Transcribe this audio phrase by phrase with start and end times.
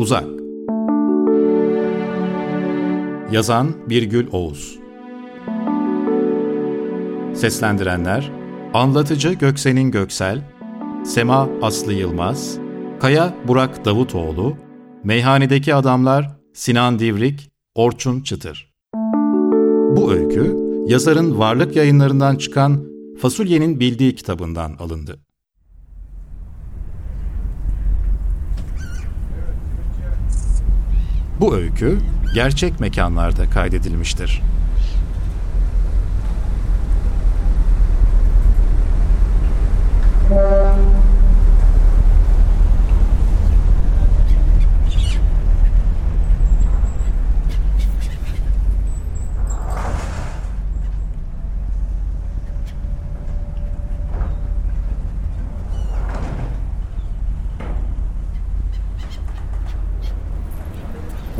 [0.00, 0.24] Uzak.
[3.32, 4.78] Yazan Birgül Oğuz.
[7.34, 8.32] Seslendirenler
[8.74, 10.42] Anlatıcı Göksenin Göksel
[11.04, 12.58] Sema Aslı Yılmaz
[13.00, 14.56] Kaya Burak Davutoğlu
[15.04, 18.72] Meyhanedeki Adamlar Sinan Divrik Orçun Çıtır.
[19.96, 20.56] Bu öykü
[20.86, 22.84] yazarın varlık yayınlarından çıkan
[23.18, 25.29] Fasulyenin Bildiği kitabından alındı.
[31.40, 31.98] Bu öykü
[32.34, 34.40] gerçek mekanlarda kaydedilmiştir.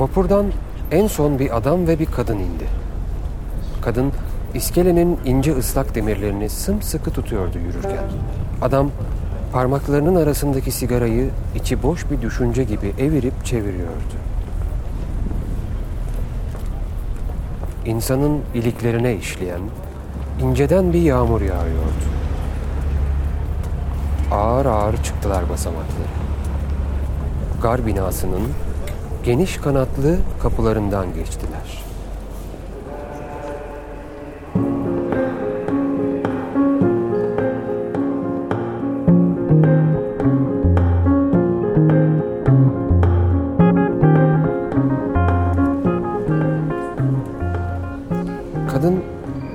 [0.01, 0.47] Vapurdan
[0.91, 2.67] en son bir adam ve bir kadın indi.
[3.83, 4.13] Kadın
[4.55, 8.05] iskelenin ince ıslak demirlerini sımsıkı tutuyordu yürürken.
[8.63, 8.91] Adam
[9.53, 14.17] parmaklarının arasındaki sigarayı içi boş bir düşünce gibi evirip çeviriyordu.
[17.87, 19.61] İnsanın iliklerine işleyen
[20.43, 22.07] inceden bir yağmur yağıyordu.
[24.33, 26.11] Ağır ağır çıktılar basamakları.
[27.63, 28.43] Gar binasının
[29.25, 31.85] geniş kanatlı kapılarından geçtiler.
[48.73, 49.03] Kadın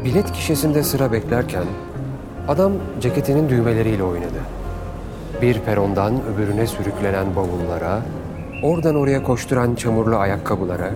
[0.05, 1.63] bilet kişisinde sıra beklerken
[2.47, 4.29] adam ceketinin düğmeleriyle oynadı.
[5.41, 8.01] Bir perondan öbürüne sürüklenen bavullara,
[8.63, 10.91] oradan oraya koşturan çamurlu ayakkabılara,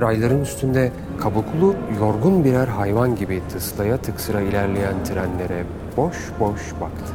[0.00, 5.64] rayların üstünde kabuklu, yorgun birer hayvan gibi tıslaya tıksıra ilerleyen trenlere
[5.96, 7.12] boş boş baktı.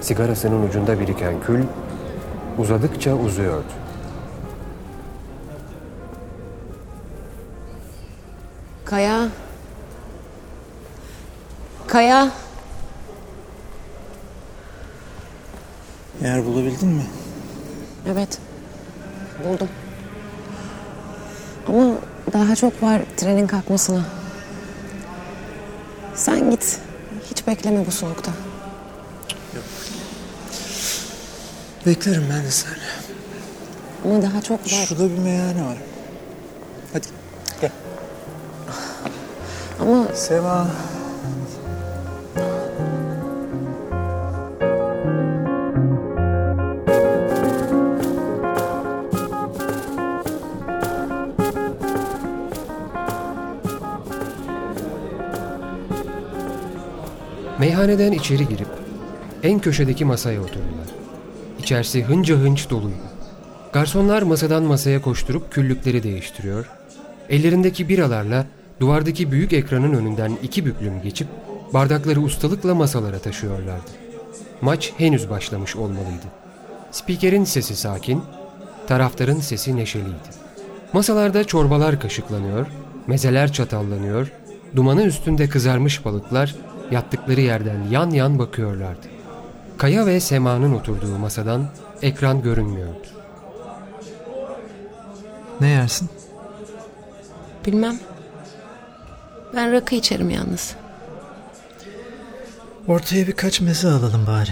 [0.00, 1.64] Sigarasının ucunda biriken kül
[2.58, 3.72] uzadıkça uzuyordu.
[8.84, 9.28] Kaya.
[11.86, 12.30] Kaya.
[16.22, 17.02] Yer bulabildin mi?
[18.06, 18.38] Evet.
[19.44, 19.68] Buldum.
[21.68, 21.94] Ama
[22.32, 24.04] daha çok var trenin kalkmasına.
[26.14, 26.78] Sen git.
[27.30, 28.30] Hiç bekleme bu soğukta.
[31.86, 32.72] Beklerim ben de seni.
[34.04, 34.86] Ama daha çok var.
[34.88, 35.76] Şurada bir meyhane var.
[36.92, 37.06] Hadi
[37.60, 37.70] gel.
[39.80, 40.66] Ama Sema.
[57.62, 58.68] Meyhaneden içeri girip
[59.42, 60.88] en köşedeki masaya oturdular.
[61.58, 62.96] İçerisi hınca hınç doluydu.
[63.72, 66.70] Garsonlar masadan masaya koşturup küllükleri değiştiriyor.
[67.28, 68.46] Ellerindeki biralarla
[68.80, 71.28] duvardaki büyük ekranın önünden iki büklüm geçip
[71.74, 73.90] bardakları ustalıkla masalara taşıyorlardı.
[74.60, 76.26] Maç henüz başlamış olmalıydı.
[76.90, 78.22] Spikerin sesi sakin,
[78.88, 80.30] taraftarın sesi neşeliydi.
[80.92, 82.66] Masalarda çorbalar kaşıklanıyor,
[83.06, 84.32] mezeler çatallanıyor,
[84.76, 86.54] dumanı üstünde kızarmış balıklar
[86.92, 89.06] yattıkları yerden yan yan bakıyorlardı.
[89.78, 91.68] Kaya ve Sema'nın oturduğu masadan
[92.02, 93.06] ekran görünmüyordu.
[95.60, 96.10] Ne yersin?
[97.66, 97.98] bilmem.
[99.54, 100.74] Ben rakı içerim yalnız.
[102.88, 104.50] Ortaya birkaç meze alalım bari.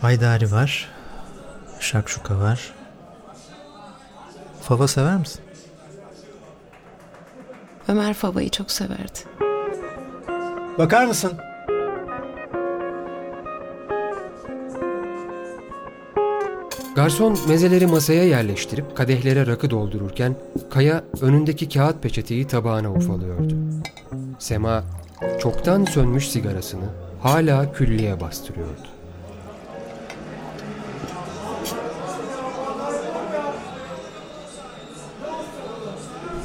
[0.00, 0.88] Haydari var.
[1.80, 2.72] Şakşuka var.
[4.62, 5.40] Fava sever misin?
[7.90, 9.18] Ömer Fava'yı çok severdi.
[10.78, 11.32] Bakar mısın?
[16.96, 20.36] Garson mezeleri masaya yerleştirip kadehlere rakı doldururken
[20.70, 23.54] Kaya önündeki kağıt peçeteyi tabağına ufalıyordu.
[24.38, 24.84] Sema
[25.40, 26.88] çoktan sönmüş sigarasını
[27.22, 28.99] hala küllüye bastırıyordu.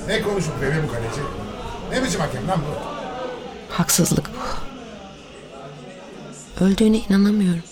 [0.07, 1.21] Ne konuşup bebe bu kaleci?
[1.91, 2.95] Ne biçim hakem lan bu?
[3.73, 4.39] Haksızlık bu.
[6.65, 7.63] Öldüğüne inanamıyorum.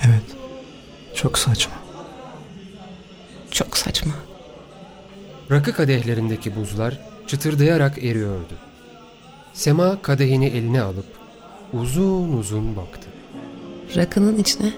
[0.00, 0.22] Evet.
[1.14, 1.74] Çok saçma.
[3.50, 4.12] Çok saçma.
[5.50, 8.54] Rakı kadehlerindeki buzlar çıtırdayarak eriyordu.
[9.52, 11.06] Sema kadehini eline alıp
[11.72, 13.08] uzun uzun baktı.
[13.96, 14.72] Rakının içine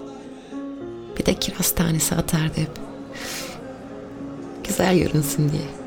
[1.18, 2.70] bir de kiraz tanesi atardı hep.
[4.64, 5.81] Güzel görünsün diye.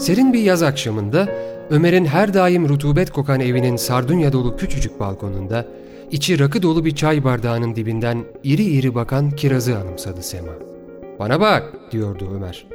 [0.00, 1.28] Serin bir yaz akşamında
[1.70, 5.66] Ömer'in her daim rutubet kokan evinin sardunya dolu küçücük balkonunda
[6.10, 10.52] içi rakı dolu bir çay bardağının dibinden iri iri bakan kirazı anımsadı Sema.
[11.18, 12.66] Bana bak diyordu Ömer.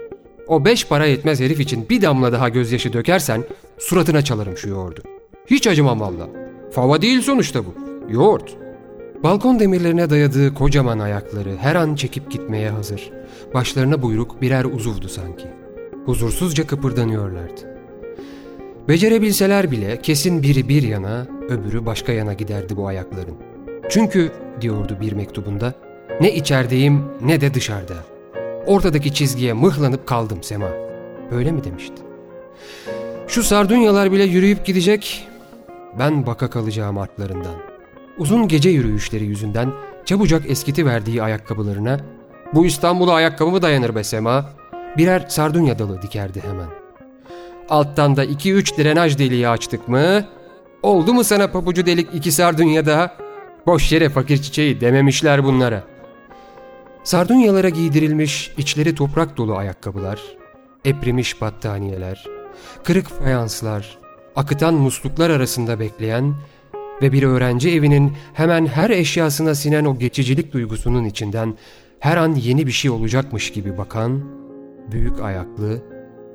[0.47, 3.43] O beş para yetmez herif için bir damla daha gözyaşı dökersen
[3.77, 5.01] suratına çalarım şu yoğurdu.
[5.47, 6.27] Hiç acımam valla.
[6.71, 7.75] Fava değil sonuçta bu.
[8.09, 8.57] Yoğurt.
[9.23, 13.11] Balkon demirlerine dayadığı kocaman ayakları her an çekip gitmeye hazır.
[13.53, 15.64] Başlarına buyruk birer uzuvdu sanki.
[16.05, 17.75] Huzursuzca kıpırdanıyorlardı.
[18.87, 23.35] Becerebilseler bile kesin biri bir yana, öbürü başka yana giderdi bu ayakların.
[23.89, 24.31] Çünkü,
[24.61, 25.73] diyordu bir mektubunda,
[26.21, 27.93] ne içerideyim ne de dışarıda.
[28.65, 30.69] Ortadaki çizgiye mıhlanıp kaldım Sema.
[31.31, 32.01] Böyle mi demişti?
[33.27, 35.27] Şu sardunyalar bile yürüyüp gidecek,
[35.99, 37.55] ben baka kalacağım artlarından.
[38.17, 39.71] Uzun gece yürüyüşleri yüzünden
[40.05, 41.99] çabucak eskiti verdiği ayakkabılarına,
[42.53, 44.49] bu İstanbul'a ayakkabı mı dayanır be Sema?
[44.97, 46.67] Birer sardunya dalı dikerdi hemen.
[47.69, 50.25] Alttan da iki üç drenaj deliği açtık mı?
[50.83, 53.11] Oldu mu sana pabucu delik iki sardunya daha?
[53.65, 55.83] Boş yere fakir çiçeği dememişler bunlara.
[57.03, 60.21] Sardunyalara giydirilmiş içleri toprak dolu ayakkabılar,
[60.85, 62.25] eprimiş battaniyeler,
[62.83, 63.97] kırık fayanslar,
[64.35, 66.35] akıtan musluklar arasında bekleyen
[67.01, 71.57] ve bir öğrenci evinin hemen her eşyasına sinen o geçicilik duygusunun içinden
[71.99, 74.44] her an yeni bir şey olacakmış gibi bakan
[74.91, 75.81] büyük ayaklı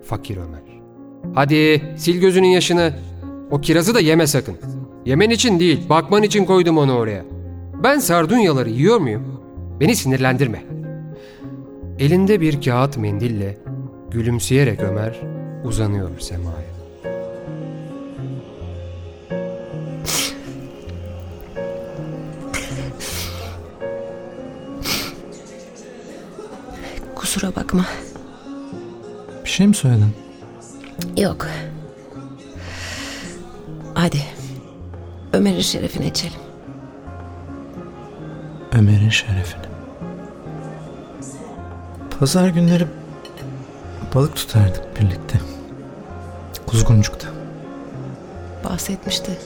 [0.05, 0.63] fakir Ömer.
[1.35, 2.93] Hadi sil gözünün yaşını.
[3.51, 4.57] O kirazı da yeme sakın.
[5.07, 7.25] Yemen için değil, bakman için koydum onu oraya.
[7.83, 9.41] Ben sardunyaları yiyor muyum?
[9.81, 10.63] Beni sinirlendirme.
[11.99, 13.59] Elinde bir kağıt mendille
[14.11, 15.21] gülümseyerek Ömer
[15.65, 16.71] uzanıyor semaya.
[27.15, 27.87] Kusura bakma.
[29.51, 30.15] Bir şey mi söyledin?
[31.17, 31.47] Yok.
[33.95, 34.23] Hadi.
[35.33, 36.41] Ömer'in şerefine içelim.
[38.73, 39.63] Ömer'in şerefine.
[42.19, 42.87] Pazar günleri
[44.15, 45.41] balık tutardık birlikte.
[46.67, 47.29] Kuzguncuk'ta.
[48.65, 49.39] Bahsetmişti.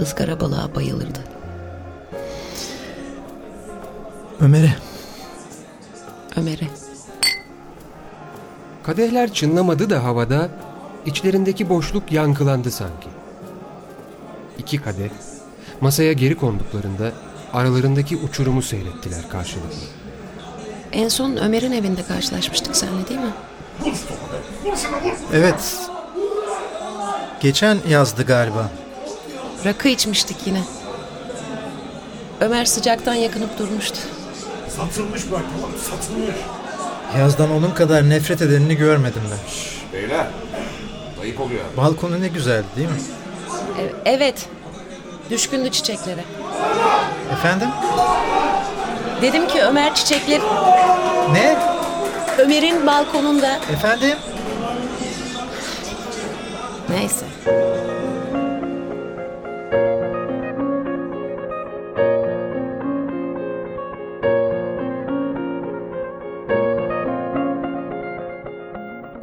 [0.00, 1.20] Izgara balığa bayılırdı.
[4.40, 4.74] Ömer'e
[6.36, 6.75] Ömer'e.
[8.86, 10.48] Kadehler çınlamadı da havada,
[11.06, 13.08] içlerindeki boşluk yankılandı sanki.
[14.58, 15.10] İki kadeh,
[15.80, 17.12] masaya geri konduklarında
[17.52, 19.76] aralarındaki uçurumu seyrettiler karşılıklı.
[20.92, 23.32] En son Ömer'in evinde karşılaşmıştık seninle değil mi?
[25.32, 25.76] Evet.
[27.40, 28.70] Geçen yazdı galiba.
[29.64, 30.62] Rakı içmiştik yine.
[32.40, 33.98] Ömer sıcaktan yakınıp durmuştu.
[34.68, 36.36] Satılmış bak tamam satılmış.
[37.18, 39.38] Yazdan onun kadar nefret edenini görmedim ben.
[40.00, 40.26] Beyler,
[41.22, 41.60] ayıp oluyor.
[41.76, 42.94] Balkonu ne güzeldi değil mi?
[43.80, 44.48] E- evet.
[45.30, 46.24] Düşkündü çiçeklere.
[47.32, 47.68] Efendim?
[49.22, 50.40] Dedim ki Ömer çiçekler
[51.32, 51.56] Ne?
[52.38, 53.56] Ömer'in balkonunda.
[53.72, 54.16] Efendim?
[56.88, 57.24] Neyse.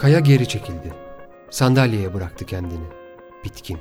[0.03, 0.93] Kaya geri çekildi.
[1.50, 2.86] Sandalyeye bıraktı kendini.
[3.43, 3.79] Bitkin.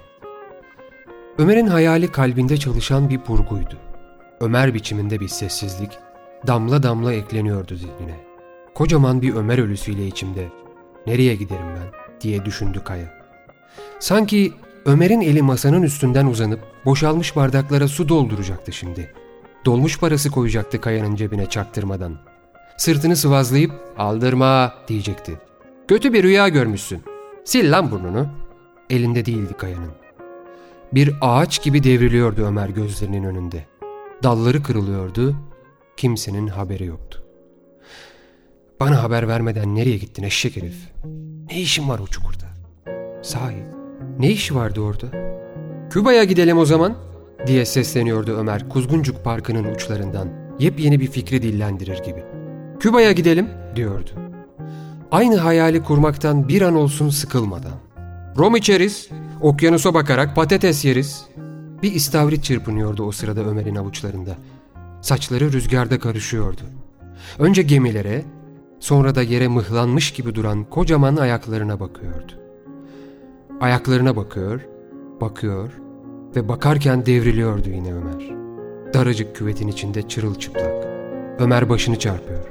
[1.39, 3.77] Ömer'in hayali kalbinde çalışan bir burguydu.
[4.41, 5.91] Ömer biçiminde bir sessizlik
[6.47, 8.21] damla damla ekleniyordu zihnine.
[8.75, 10.49] Kocaman bir Ömer ölüsüyle içimde.
[11.07, 13.15] Nereye giderim ben diye düşündü Kaya.
[13.99, 14.53] Sanki
[14.85, 19.13] Ömer'in eli masanın üstünden uzanıp boşalmış bardaklara su dolduracaktı şimdi.
[19.65, 22.19] Dolmuş parası koyacaktı Kaya'nın cebine çaktırmadan.
[22.77, 25.39] Sırtını sıvazlayıp aldırma diyecekti.
[25.89, 27.03] Kötü bir rüya görmüşsün.
[27.51, 28.27] Sil lan burnunu.
[28.91, 29.93] Elinde değildi Kaya'nın.
[30.95, 33.65] Bir ağaç gibi devriliyordu Ömer gözlerinin önünde.
[34.23, 35.37] Dalları kırılıyordu.
[35.97, 37.25] Kimsenin haberi yoktu.
[38.81, 40.77] Bana haber vermeden nereye gittin eşek herif?
[41.51, 42.47] Ne işin var o çukurda?
[43.23, 43.65] Sahi,
[44.19, 45.07] ne işi vardı orada?
[45.91, 46.97] Küba'ya gidelim o zaman
[47.47, 50.29] diye sesleniyordu Ömer Kuzguncuk Parkı'nın uçlarından.
[50.59, 52.25] Yepyeni bir fikri dillendirir gibi.
[52.81, 54.11] Küba'ya gidelim diyordu.
[55.13, 57.73] Aynı hayali kurmaktan bir an olsun sıkılmadan.
[58.39, 59.09] Rom içeriz,
[59.41, 61.27] okyanusa bakarak patates yeriz.
[61.83, 64.37] Bir istavrit çırpınıyordu o sırada Ömer'in avuçlarında.
[65.01, 66.63] Saçları rüzgarda karışıyordu.
[67.39, 68.25] Önce gemilere,
[68.83, 72.33] Sonra da yere mıhlanmış gibi duran kocaman ayaklarına bakıyordu.
[73.61, 74.61] Ayaklarına bakıyor,
[75.21, 75.71] bakıyor
[76.37, 78.31] ve bakarken devriliyordu yine Ömer.
[78.95, 80.87] Daracık küvetin içinde çırılçıplak.
[81.39, 82.45] Ömer başını çarpıyor.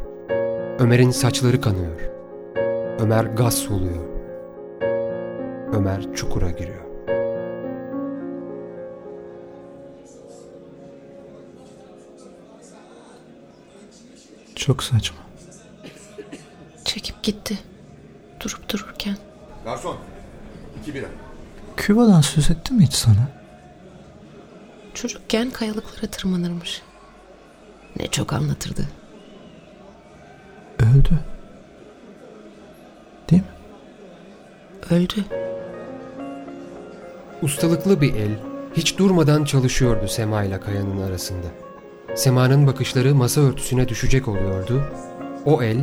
[0.80, 2.11] Ömer'in saçları kanıyor.
[3.02, 4.06] Ömer gaz soluyor.
[5.74, 6.86] Ömer çukura giriyor.
[14.56, 15.18] Çok saçma.
[16.86, 17.60] Çekip gitti.
[18.40, 19.18] Durup dururken.
[19.66, 19.98] Garson.
[20.82, 21.08] iki bira.
[21.78, 23.28] Küba'dan söz etti mi hiç sana?
[24.94, 26.82] Çocukken kayalıklara tırmanırmış.
[28.00, 28.88] Ne çok anlatırdı.
[30.80, 31.20] Öldü.
[33.32, 33.48] Değil mi?
[34.92, 35.26] Öldü.
[37.42, 38.32] Ustalıklı bir el
[38.74, 41.48] hiç durmadan çalışıyordu Sema ile Kaya'nın arasında.
[42.16, 44.84] Sema'nın bakışları masa örtüsüne düşecek oluyordu.
[45.46, 45.78] O el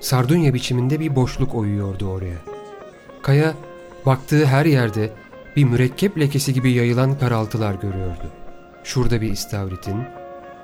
[0.00, 2.36] sardunya biçiminde bir boşluk oyuyordu oraya.
[3.22, 3.54] Kaya
[4.06, 5.10] baktığı her yerde
[5.56, 8.32] bir mürekkep lekesi gibi yayılan karaltılar görüyordu.
[8.84, 10.02] Şurada bir istavritin,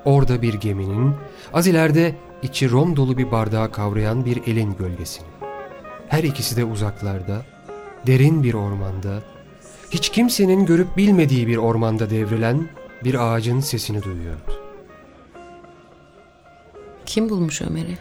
[0.05, 1.15] orada bir geminin,
[1.53, 5.27] az ileride içi rom dolu bir bardağı kavrayan bir elin gölgesini.
[6.07, 7.41] Her ikisi de uzaklarda,
[8.07, 9.21] derin bir ormanda,
[9.91, 12.69] hiç kimsenin görüp bilmediği bir ormanda devrilen
[13.03, 14.53] bir ağacın sesini duyuyordu.
[17.05, 17.97] Kim bulmuş Ömer'i?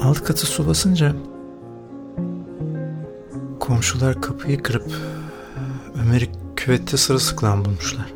[0.00, 1.12] Alt katı su basınca
[3.60, 4.92] komşular kapıyı kırıp
[6.02, 8.14] Ömer'i küvette sırılsıklam bulmuşlar.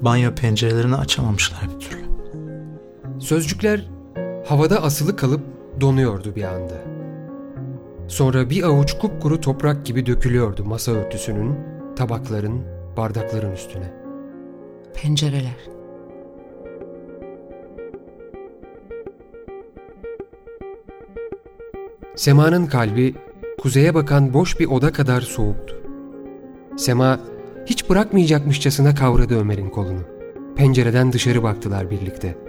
[0.00, 2.04] Banyo pencerelerini açamamışlar bir türlü.
[3.18, 3.97] Sözcükler
[4.48, 5.40] havada asılı kalıp
[5.80, 6.74] donuyordu bir anda.
[8.08, 11.58] Sonra bir avuç kupkuru toprak gibi dökülüyordu masa örtüsünün,
[11.96, 12.62] tabakların,
[12.96, 13.92] bardakların üstüne.
[14.94, 15.56] Pencereler.
[22.16, 23.14] Sema'nın kalbi
[23.58, 25.76] kuzeye bakan boş bir oda kadar soğuktu.
[26.76, 27.20] Sema
[27.66, 30.02] hiç bırakmayacakmışçasına kavradı Ömer'in kolunu.
[30.56, 32.47] Pencereden dışarı baktılar birlikte.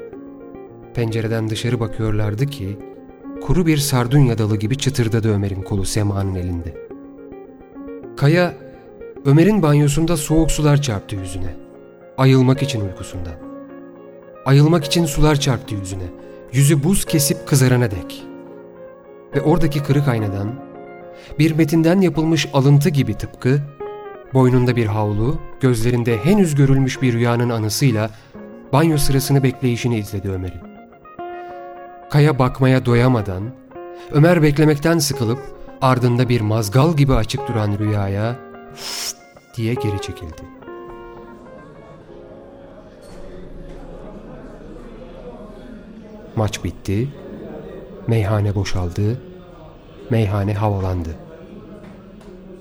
[0.93, 2.77] Pencereden dışarı bakıyorlardı ki
[3.41, 6.73] kuru bir sardunya dalı gibi çıtırdadı Ömer'in kolu Sema'nın elinde.
[8.17, 8.53] Kaya
[9.25, 11.55] Ömer'in banyosunda soğuk sular çarptı yüzüne.
[12.17, 13.33] Ayılmak için uykusundan.
[14.45, 16.07] Ayılmak için sular çarptı yüzüne.
[16.53, 18.23] Yüzü buz kesip kızarana dek.
[19.35, 20.69] Ve oradaki kırık aynadan
[21.39, 23.61] bir metinden yapılmış alıntı gibi tıpkı
[24.33, 28.09] boynunda bir havlu, gözlerinde henüz görülmüş bir rüyanın anısıyla
[28.73, 30.68] banyo sırasını bekleyişini izledi Ömer'in.
[32.09, 33.43] Kaya bakmaya doyamadan,
[34.11, 35.39] Ömer beklemekten sıkılıp
[35.81, 38.35] ardında bir mazgal gibi açık duran rüyaya
[39.55, 40.41] diye geri çekildi.
[46.35, 47.07] Maç bitti,
[48.07, 49.21] meyhane boşaldı,
[50.09, 51.09] meyhane havalandı.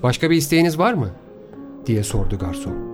[0.03, 1.09] Başka bir isteğiniz var mı?
[1.85, 2.89] diye sordu garson.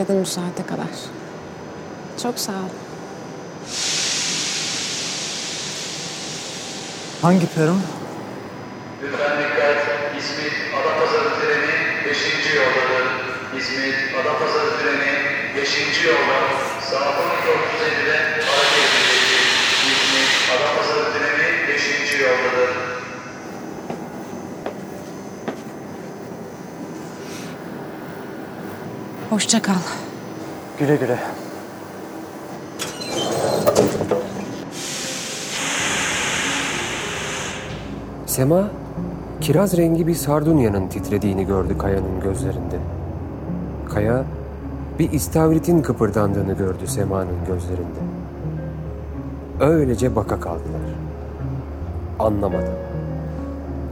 [0.00, 0.92] Bekledin bu saate kadar.
[2.22, 2.72] Çok sağ ol.
[7.22, 7.80] Hangi peron?
[9.02, 9.78] Lütfen dikkat.
[10.18, 12.54] İzmit Adapazarı treni 5.
[12.56, 13.06] yoldadır.
[13.58, 15.12] İzmit Adapazarı treni
[15.56, 16.04] 5.
[16.04, 16.38] yolda
[16.90, 18.16] saat 12.37'de
[18.46, 19.44] hareket edecektir.
[19.90, 22.20] İzmit Adapazarı treni 5.
[22.20, 22.90] yoldadır.
[29.30, 29.74] Hoşça kal.
[30.78, 31.18] Güle güle.
[38.26, 38.70] Sema,
[39.40, 42.78] kiraz rengi bir sardunyanın titrediğini gördü Kaya'nın gözlerinde.
[43.88, 44.24] Kaya,
[44.98, 48.00] bir istavritin kıpırdandığını gördü Sema'nın gözlerinde.
[49.60, 50.80] Öylece baka kaldılar.
[52.18, 52.72] Anlamadı.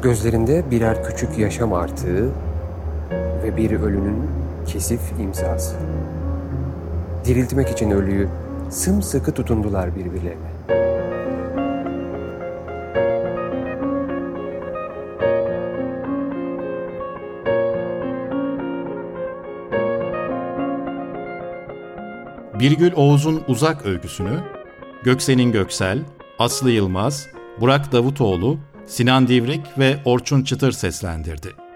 [0.02, 2.28] Gözlerinde birer küçük yaşam artığı
[3.42, 5.76] ve bir ölünün kesif imzası.
[7.24, 8.28] Diriltmek için ölüyü
[8.70, 10.48] sımsıkı tutundular birbirlerine.
[22.60, 24.40] Birgül Oğuz'un Uzak öyküsünü
[25.02, 25.98] Göksen'in Göksel,
[26.38, 27.26] Aslı Yılmaz,
[27.60, 31.67] Burak Davutoğlu, Sinan Divrik ve Orçun Çıtır seslendirdi.